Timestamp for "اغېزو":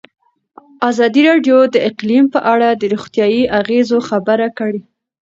3.59-3.97